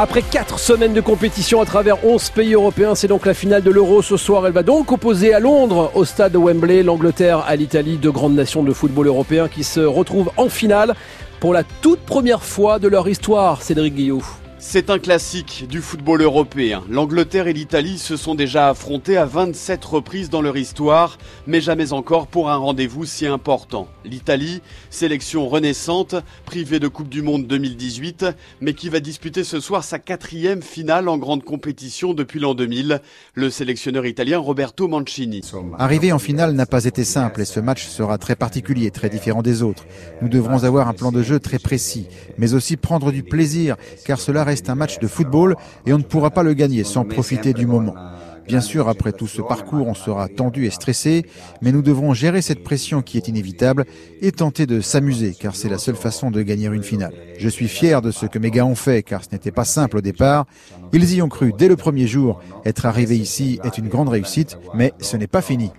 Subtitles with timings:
[0.00, 3.70] Après 4 semaines de compétition à travers 11 pays européens, c'est donc la finale de
[3.72, 4.46] l'Euro ce soir.
[4.46, 8.36] Elle va donc opposer à Londres, au stade de Wembley, l'Angleterre à l'Italie, deux grandes
[8.36, 10.94] nations de football européen qui se retrouvent en finale
[11.40, 13.60] pour la toute première fois de leur histoire.
[13.60, 14.24] Cédric Guillou.
[14.60, 16.82] C'est un classique du football européen.
[16.90, 21.16] L'Angleterre et l'Italie se sont déjà affrontés à 27 reprises dans leur histoire,
[21.46, 23.86] mais jamais encore pour un rendez-vous si important.
[24.04, 24.60] L'Italie,
[24.90, 28.26] sélection renaissante, privée de Coupe du Monde 2018,
[28.60, 33.00] mais qui va disputer ce soir sa quatrième finale en grande compétition depuis l'an 2000.
[33.34, 35.40] Le sélectionneur italien Roberto Mancini.
[35.78, 39.42] Arriver en finale n'a pas été simple et ce match sera très particulier, très différent
[39.42, 39.86] des autres.
[40.20, 44.18] Nous devrons avoir un plan de jeu très précis, mais aussi prendre du plaisir, car
[44.18, 47.52] cela reste un match de football et on ne pourra pas le gagner sans profiter
[47.52, 47.94] du moment.
[48.48, 51.26] Bien sûr, après tout ce parcours, on sera tendu et stressé,
[51.60, 53.84] mais nous devrons gérer cette pression qui est inévitable
[54.22, 57.12] et tenter de s'amuser, car c'est la seule façon de gagner une finale.
[57.38, 59.98] Je suis fier de ce que mes gars ont fait, car ce n'était pas simple
[59.98, 60.46] au départ.
[60.92, 62.40] Ils y ont cru dès le premier jour.
[62.64, 65.70] Être arrivé ici est une grande réussite, mais ce n'est pas fini.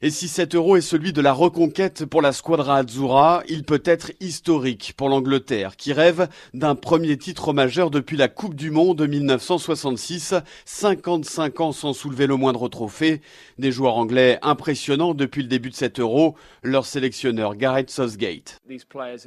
[0.00, 3.82] Et si cet euro est celui de la reconquête pour la Squadra Azzurra, il peut
[3.84, 9.06] être historique pour l'Angleterre, qui rêve d'un premier titre majeur depuis la Coupe du Monde
[9.06, 13.20] 1966, 55 ans sans soulever le moindre trophée.
[13.58, 18.60] Des joueurs anglais impressionnants depuis le début de cet euro, leur sélectionneur Gareth Southgate.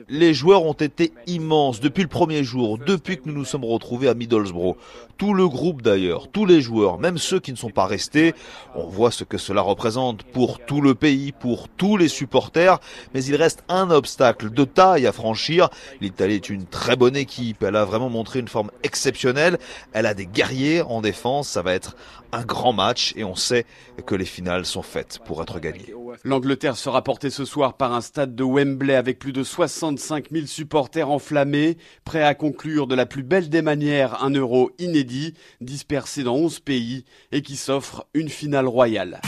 [0.09, 4.09] Les joueurs ont été immenses depuis le premier jour, depuis que nous nous sommes retrouvés
[4.09, 4.75] à Middlesbrough.
[5.17, 8.33] Tout le groupe d'ailleurs, tous les joueurs, même ceux qui ne sont pas restés,
[8.75, 12.79] on voit ce que cela représente pour tout le pays, pour tous les supporters,
[13.13, 15.69] mais il reste un obstacle de taille à franchir.
[16.01, 19.57] L'Italie est une très bonne équipe, elle a vraiment montré une forme exceptionnelle,
[19.93, 21.95] elle a des guerriers en défense, ça va être
[22.33, 23.65] un grand match et on sait
[24.05, 25.93] que les finales sont faites pour être gagnées.
[26.23, 30.45] L'Angleterre sera portée ce soir par un stade de Wembley avec plus de 65 000
[30.45, 36.23] supporters enflammés, prêts à conclure de la plus belle des manières un euro inédit, dispersé
[36.23, 39.19] dans 11 pays et qui s'offre une finale royale.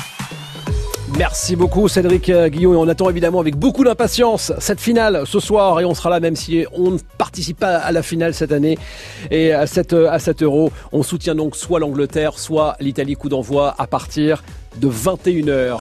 [1.15, 2.73] Merci beaucoup Cédric euh, Guillaume.
[2.73, 5.79] Et on attend évidemment avec beaucoup d'impatience cette finale ce soir.
[5.79, 8.77] Et on sera là même si on ne participe pas à la finale cette année.
[9.31, 13.15] Et à cette euh, à 7 euro on soutient donc soit l'Angleterre soit l'Italie.
[13.15, 14.43] Coup d'envoi à partir
[14.75, 15.75] de 21h.